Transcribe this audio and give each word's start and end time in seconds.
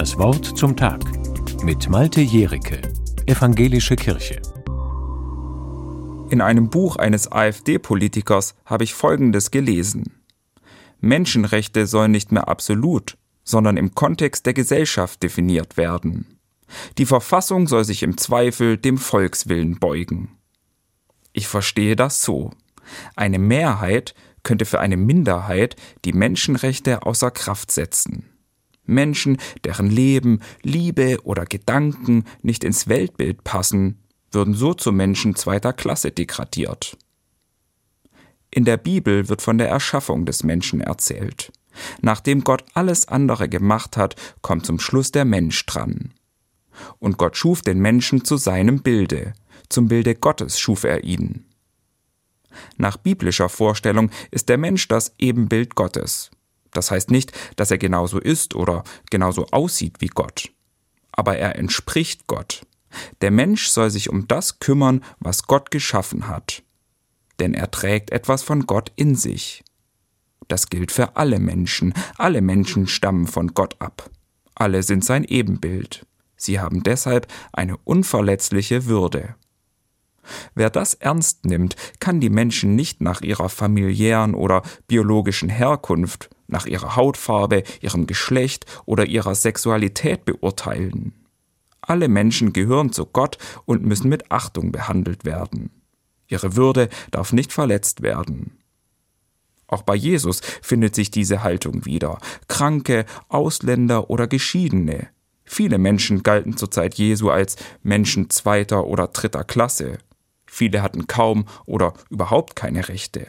Das 0.00 0.16
Wort 0.16 0.56
zum 0.56 0.76
Tag 0.76 1.02
mit 1.62 1.90
Malte 1.90 2.22
Jericke, 2.22 2.80
Evangelische 3.26 3.96
Kirche. 3.96 4.40
In 6.30 6.40
einem 6.40 6.70
Buch 6.70 6.96
eines 6.96 7.30
AfD-Politikers 7.30 8.54
habe 8.64 8.84
ich 8.84 8.94
Folgendes 8.94 9.50
gelesen. 9.50 10.22
Menschenrechte 11.00 11.86
sollen 11.86 12.12
nicht 12.12 12.32
mehr 12.32 12.48
absolut, 12.48 13.18
sondern 13.44 13.76
im 13.76 13.94
Kontext 13.94 14.46
der 14.46 14.54
Gesellschaft 14.54 15.22
definiert 15.22 15.76
werden. 15.76 16.38
Die 16.96 17.04
Verfassung 17.04 17.66
soll 17.66 17.84
sich 17.84 18.02
im 18.02 18.16
Zweifel 18.16 18.78
dem 18.78 18.96
Volkswillen 18.96 19.78
beugen. 19.78 20.38
Ich 21.34 21.46
verstehe 21.46 21.94
das 21.94 22.22
so. 22.22 22.52
Eine 23.16 23.38
Mehrheit 23.38 24.14
könnte 24.44 24.64
für 24.64 24.80
eine 24.80 24.96
Minderheit 24.96 25.76
die 26.06 26.14
Menschenrechte 26.14 27.02
außer 27.02 27.30
Kraft 27.30 27.70
setzen. 27.70 28.29
Menschen, 28.90 29.38
deren 29.64 29.90
Leben, 29.90 30.40
Liebe 30.62 31.18
oder 31.24 31.46
Gedanken 31.46 32.24
nicht 32.42 32.64
ins 32.64 32.88
Weltbild 32.88 33.44
passen, 33.44 33.98
würden 34.30 34.54
so 34.54 34.74
zu 34.74 34.92
Menschen 34.92 35.34
zweiter 35.34 35.72
Klasse 35.72 36.10
degradiert. 36.10 36.96
In 38.50 38.64
der 38.64 38.76
Bibel 38.76 39.28
wird 39.28 39.42
von 39.42 39.58
der 39.58 39.68
Erschaffung 39.68 40.26
des 40.26 40.42
Menschen 40.42 40.80
erzählt. 40.80 41.52
Nachdem 42.00 42.42
Gott 42.42 42.64
alles 42.74 43.06
andere 43.06 43.48
gemacht 43.48 43.96
hat, 43.96 44.16
kommt 44.42 44.66
zum 44.66 44.80
Schluss 44.80 45.12
der 45.12 45.24
Mensch 45.24 45.64
dran. 45.66 46.12
Und 46.98 47.16
Gott 47.18 47.36
schuf 47.36 47.62
den 47.62 47.78
Menschen 47.78 48.24
zu 48.24 48.36
seinem 48.36 48.82
Bilde, 48.82 49.34
zum 49.68 49.86
Bilde 49.88 50.14
Gottes 50.14 50.58
schuf 50.58 50.84
er 50.84 51.04
ihn. 51.04 51.44
Nach 52.76 52.96
biblischer 52.96 53.48
Vorstellung 53.48 54.10
ist 54.30 54.48
der 54.48 54.58
Mensch 54.58 54.88
das 54.88 55.14
Ebenbild 55.18 55.76
Gottes. 55.76 56.30
Das 56.72 56.90
heißt 56.90 57.10
nicht, 57.10 57.32
dass 57.56 57.70
er 57.70 57.78
genauso 57.78 58.18
ist 58.18 58.54
oder 58.54 58.84
genauso 59.10 59.46
aussieht 59.46 59.96
wie 60.00 60.08
Gott. 60.08 60.50
Aber 61.12 61.36
er 61.36 61.56
entspricht 61.56 62.26
Gott. 62.26 62.66
Der 63.20 63.30
Mensch 63.30 63.68
soll 63.68 63.90
sich 63.90 64.10
um 64.10 64.26
das 64.28 64.58
kümmern, 64.58 65.04
was 65.18 65.44
Gott 65.44 65.70
geschaffen 65.70 66.28
hat. 66.28 66.62
Denn 67.38 67.54
er 67.54 67.70
trägt 67.70 68.10
etwas 68.10 68.42
von 68.42 68.66
Gott 68.66 68.92
in 68.96 69.14
sich. 69.14 69.64
Das 70.48 70.68
gilt 70.68 70.90
für 70.90 71.16
alle 71.16 71.38
Menschen. 71.38 71.94
Alle 72.18 72.40
Menschen 72.40 72.86
stammen 72.86 73.26
von 73.26 73.54
Gott 73.54 73.76
ab. 73.80 74.10
Alle 74.54 74.82
sind 74.82 75.04
sein 75.04 75.24
Ebenbild. 75.24 76.06
Sie 76.36 76.58
haben 76.58 76.82
deshalb 76.82 77.28
eine 77.52 77.76
unverletzliche 77.84 78.86
Würde. 78.86 79.36
Wer 80.54 80.70
das 80.70 80.94
ernst 80.94 81.44
nimmt, 81.44 81.76
kann 81.98 82.20
die 82.20 82.30
Menschen 82.30 82.74
nicht 82.74 83.00
nach 83.00 83.22
ihrer 83.22 83.48
familiären 83.48 84.34
oder 84.34 84.62
biologischen 84.86 85.48
Herkunft, 85.48 86.30
nach 86.50 86.66
ihrer 86.66 86.96
Hautfarbe, 86.96 87.62
ihrem 87.80 88.06
Geschlecht 88.06 88.66
oder 88.84 89.06
ihrer 89.06 89.34
Sexualität 89.34 90.24
beurteilen. 90.24 91.12
Alle 91.80 92.08
Menschen 92.08 92.52
gehören 92.52 92.92
zu 92.92 93.06
Gott 93.06 93.38
und 93.64 93.84
müssen 93.84 94.08
mit 94.08 94.30
Achtung 94.30 94.70
behandelt 94.72 95.24
werden. 95.24 95.70
Ihre 96.28 96.56
Würde 96.56 96.88
darf 97.10 97.32
nicht 97.32 97.52
verletzt 97.52 98.02
werden. 98.02 98.58
Auch 99.66 99.82
bei 99.82 99.94
Jesus 99.94 100.40
findet 100.62 100.94
sich 100.94 101.10
diese 101.10 101.42
Haltung 101.42 101.84
wieder. 101.84 102.18
Kranke, 102.48 103.06
Ausländer 103.28 104.10
oder 104.10 104.26
Geschiedene. 104.26 105.08
Viele 105.44 105.78
Menschen 105.78 106.22
galten 106.22 106.56
zur 106.56 106.70
Zeit 106.70 106.94
Jesu 106.94 107.30
als 107.30 107.56
Menschen 107.82 108.30
zweiter 108.30 108.86
oder 108.86 109.08
dritter 109.08 109.44
Klasse. 109.44 109.98
Viele 110.46 110.82
hatten 110.82 111.06
kaum 111.06 111.46
oder 111.66 111.94
überhaupt 112.08 112.56
keine 112.56 112.88
Rechte. 112.88 113.28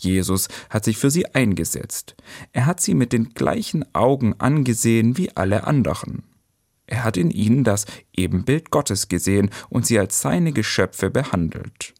Jesus 0.00 0.48
hat 0.70 0.84
sich 0.84 0.98
für 0.98 1.10
sie 1.10 1.26
eingesetzt. 1.34 2.16
Er 2.52 2.66
hat 2.66 2.80
sie 2.80 2.94
mit 2.94 3.12
den 3.12 3.34
gleichen 3.34 3.84
Augen 3.94 4.34
angesehen 4.38 5.16
wie 5.16 5.36
alle 5.36 5.64
anderen. 5.64 6.24
Er 6.86 7.04
hat 7.04 7.16
in 7.16 7.30
ihnen 7.30 7.64
das 7.64 7.84
Ebenbild 8.16 8.70
Gottes 8.70 9.08
gesehen 9.08 9.50
und 9.68 9.86
sie 9.86 9.98
als 9.98 10.22
seine 10.22 10.52
Geschöpfe 10.52 11.10
behandelt. 11.10 11.94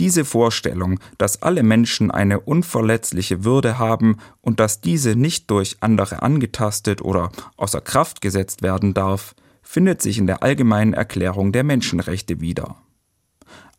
Diese 0.00 0.24
Vorstellung, 0.24 0.98
dass 1.18 1.42
alle 1.42 1.62
Menschen 1.62 2.10
eine 2.10 2.40
unverletzliche 2.40 3.44
Würde 3.44 3.78
haben 3.78 4.16
und 4.40 4.58
dass 4.58 4.80
diese 4.80 5.14
nicht 5.14 5.50
durch 5.50 5.76
andere 5.80 6.22
angetastet 6.22 7.00
oder 7.00 7.30
außer 7.56 7.80
Kraft 7.80 8.20
gesetzt 8.20 8.62
werden 8.62 8.92
darf, 8.92 9.34
findet 9.62 10.02
sich 10.02 10.18
in 10.18 10.26
der 10.26 10.42
allgemeinen 10.42 10.94
Erklärung 10.94 11.52
der 11.52 11.64
Menschenrechte 11.64 12.40
wieder. 12.40 12.76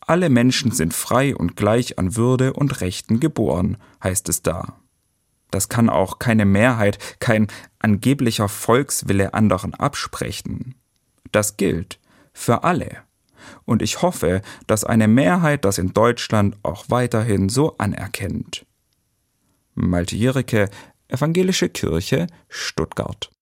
Alle 0.08 0.30
Menschen 0.30 0.72
sind 0.72 0.94
frei 0.94 1.36
und 1.36 1.56
gleich 1.56 1.98
an 1.98 2.16
Würde 2.16 2.54
und 2.54 2.82
Rechten 2.82 3.20
geboren, 3.20 3.78
heißt 4.04 4.30
es 4.30 4.44
da. 4.44 4.80
Das 5.50 5.70
kann 5.70 5.90
auch 5.90 6.20
keine 6.20 6.46
Mehrheit, 6.46 7.00
kein 7.20 7.48
angeblicher 7.80 8.50
Volkswille 8.50 9.34
anderen 9.34 9.74
absprechen. 9.74 10.76
Das 11.32 11.58
gilt 11.58 12.00
für 12.34 12.64
alle. 12.64 12.98
Und 13.64 13.82
ich 13.82 14.02
hoffe, 14.02 14.42
dass 14.68 14.84
eine 14.84 15.08
Mehrheit 15.08 15.66
das 15.66 15.78
in 15.78 15.94
Deutschland 15.94 16.58
auch 16.64 16.86
weiterhin 16.90 17.50
so 17.50 17.78
anerkennt. 17.78 18.66
Malte 19.76 20.16
Jericke, 20.16 20.70
Evangelische 21.08 21.70
Kirche, 21.70 22.28
Stuttgart. 22.50 23.32